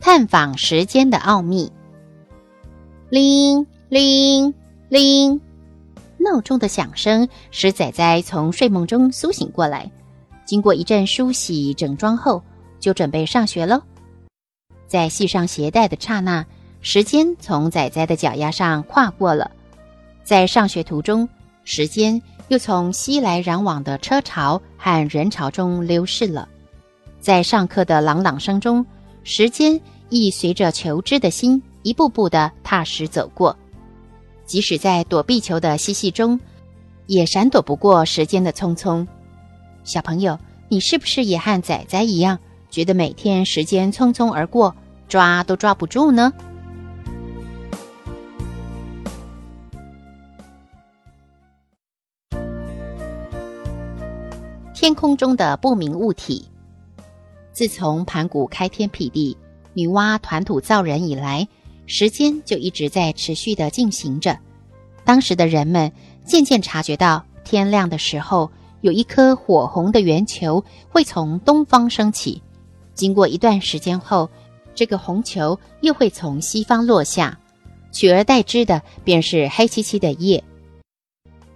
[0.00, 1.70] 探访时间的奥秘。
[3.10, 4.54] 铃铃
[4.88, 5.40] 铃，
[6.18, 9.90] 闹钟的响声使仔仔从睡梦中苏醒过来。
[10.44, 12.42] 经过一阵梳洗整装后，
[12.80, 13.82] 就准备上学喽。
[14.86, 16.44] 在系上鞋带的刹那，
[16.80, 19.50] 时间从仔仔的脚丫上跨过了。
[20.22, 21.28] 在上学途中，
[21.64, 26.48] 时间又从熙来攘往的车潮和人潮中流逝了。
[27.20, 28.84] 在上课的朗朗声中，
[29.28, 29.78] 时间。
[30.10, 33.54] 亦随着求知的心一步步的踏实走过，
[34.46, 36.40] 即使在躲避球的嬉戏中，
[37.08, 39.06] 也闪躲不过时间的匆匆。
[39.84, 40.38] 小朋友，
[40.70, 42.38] 你是不是也和仔仔一样，
[42.70, 44.74] 觉得每天时间匆匆而过，
[45.08, 46.32] 抓都抓不住呢？
[54.72, 56.48] 天空中的不明物体，
[57.58, 59.36] 自从盘古开天辟地。
[59.74, 61.48] 女娲团土造人以来，
[61.86, 64.38] 时间就一直在持续的进行着。
[65.04, 65.90] 当时的人们
[66.24, 68.48] 渐渐察觉到，天亮的时候，
[68.80, 72.40] 有一颗火红的圆球会从东方升起；
[72.94, 74.30] 经过一段时间后，
[74.72, 77.36] 这个红球又会从西方落下，
[77.90, 80.44] 取而代之的便是黑漆漆的夜。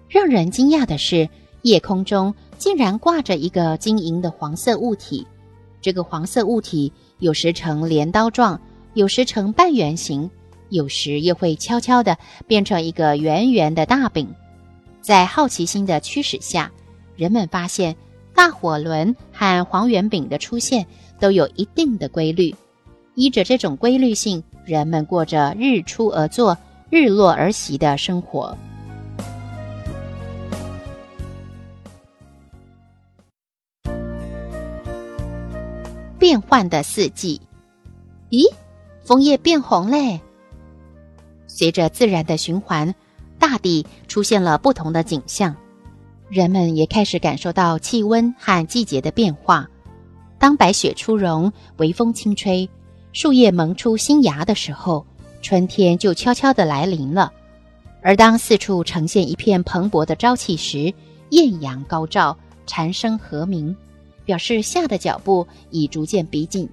[0.09, 1.29] 让人惊讶的是，
[1.63, 5.25] 夜空中竟然挂着一个晶莹的黄色物体。
[5.83, 6.91] 这个黄色物体。
[7.19, 8.59] 有时呈镰刀状，
[8.95, 10.29] 有时呈半圆形，
[10.71, 12.17] 有时又会悄悄地
[12.47, 14.29] 变成一个圆圆的大饼。
[15.01, 16.73] 在好奇心的驱使下，
[17.15, 17.95] 人们发现
[18.35, 20.87] 大火轮和黄圆饼的出现
[21.21, 22.55] 都有一定的规律。
[23.15, 26.57] 依着这种规律性，人们过着日出而作、
[26.91, 28.57] 日落而息的生活。
[36.33, 37.39] 变幻的四季，
[38.31, 38.51] 咦，
[39.05, 40.19] 枫叶变红嘞！
[41.47, 42.95] 随着自然的循环，
[43.39, 45.55] 大地出现了不同的景象，
[46.31, 49.69] 人们也开始感受到气温和季节的变化。
[50.39, 52.67] 当白雪初融，微风轻吹，
[53.13, 55.05] 树叶萌出新芽的时候，
[55.43, 57.31] 春天就悄悄的来临了。
[58.01, 60.95] 而当四处呈现一片蓬勃的朝气时，
[61.29, 62.35] 艳阳高照，
[62.67, 63.77] 蝉声和鸣。
[64.25, 66.69] 表示夏的脚步已逐渐逼近。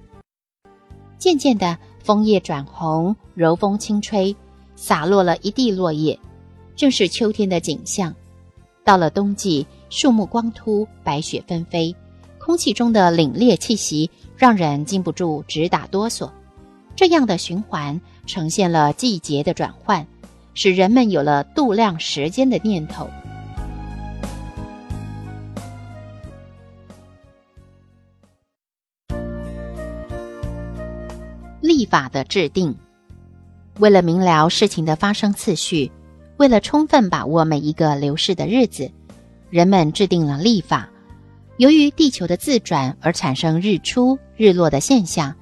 [1.18, 4.34] 渐渐的，枫叶转红，柔风轻吹，
[4.74, 6.18] 洒落了一地落叶，
[6.74, 8.14] 正是秋天的景象。
[8.82, 11.94] 到了冬季，树木光秃，白雪纷飞，
[12.38, 16.30] 空气中的凛冽气息让人禁不住直打哆嗦。
[16.96, 20.06] 这样的循环呈现了季节的转换，
[20.54, 23.06] 使人们有了度量时间的念头。
[31.80, 32.76] 立法的制定，
[33.78, 35.90] 为了明了事情的发生次序，
[36.36, 38.90] 为了充分把握每一个流逝的日子，
[39.48, 40.90] 人们制定了历法。
[41.56, 45.34] 由于地球的自转而产生日出日落的现象，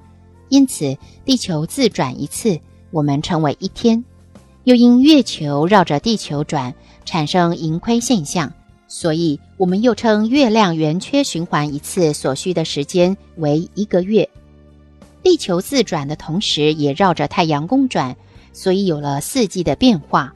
[0.47, 2.57] 因此地球自转一次，
[2.91, 4.01] 我们称为一天；
[4.63, 6.73] 又因月球绕着地球转，
[7.03, 8.49] 产生盈亏现象，
[8.87, 14.29] 所以我们又称月亮圆缺循环一次所需的时间为一个月。
[15.21, 18.15] 地球自转的同时，也绕着太阳公转，
[18.53, 20.33] 所以有了四季的变化。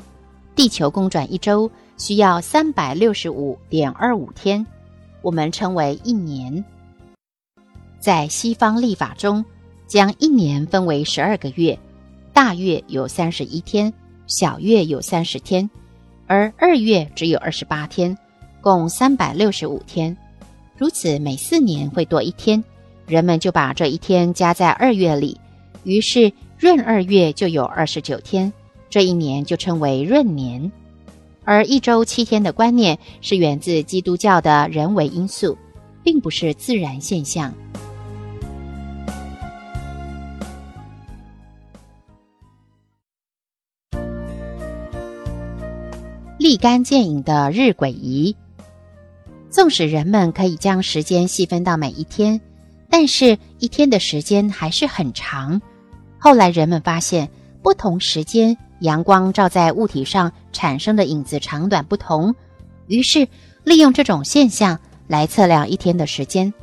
[0.55, 4.65] 地球公转一周需要三百六十五点二五天，
[5.21, 6.63] 我们称为一年。
[7.99, 9.43] 在西方历法中，
[9.87, 11.77] 将一年分为十二个月，
[12.33, 13.91] 大月有三十一天，
[14.27, 15.67] 小月有三十天，
[16.27, 18.15] 而二月只有二十八天，
[18.61, 20.15] 共三百六十五天。
[20.77, 22.63] 如此，每四年会多一天。
[23.05, 25.39] 人们就把这一天加在二月里，
[25.83, 28.51] 于是闰二月就有二十九天，
[28.89, 30.71] 这一年就称为闰年。
[31.45, 35.57] 而一周七天的观念是源自基督教的人为因素，
[36.01, 37.53] 并不是自然现象。
[46.39, 48.35] 立竿见影的日晷仪
[49.49, 52.39] 纵使人们可以将时间细分到每一天，
[52.89, 55.61] 但是一天的时间还是很长。
[56.17, 57.29] 后来人们发现，
[57.61, 62.35] 不同时间阳光照在物体上产生的影子长短不同，
[62.87, 63.27] 于是
[63.63, 66.53] 利用这种现象来测量一天的时间。